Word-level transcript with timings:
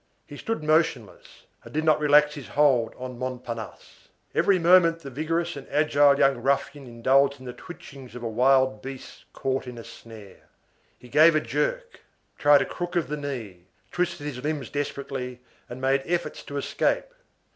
He 0.25 0.35
stood 0.35 0.63
motionless, 0.63 1.45
and 1.63 1.71
did 1.71 1.83
not 1.83 1.99
relax 1.99 2.33
his 2.33 2.47
hold 2.47 2.91
on 2.97 3.19
Montparnasse. 3.19 4.07
Every 4.33 4.57
moment 4.57 5.01
the 5.01 5.11
vigorous 5.11 5.55
and 5.55 5.67
agile 5.69 6.17
young 6.17 6.39
ruffian 6.41 6.87
indulged 6.87 7.39
in 7.39 7.45
the 7.45 7.53
twitchings 7.53 8.15
of 8.15 8.23
a 8.23 8.27
wild 8.27 8.81
beast 8.81 9.25
caught 9.31 9.67
in 9.67 9.77
a 9.77 9.83
snare. 9.83 10.47
He 10.97 11.07
gave 11.07 11.35
a 11.35 11.39
jerk, 11.39 11.99
tried 12.39 12.63
a 12.63 12.65
crook 12.65 12.95
of 12.95 13.09
the 13.09 13.15
knee, 13.17 13.67
twisted 13.91 14.25
his 14.25 14.41
limbs 14.43 14.71
desperately, 14.71 15.39
and 15.69 15.79
made 15.79 16.01
efforts 16.07 16.41
to 16.45 16.57
escape. 16.57 17.05